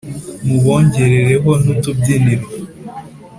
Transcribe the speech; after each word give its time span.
Mubongerereho 0.47 1.49
n'utubyiniriro 1.63 2.47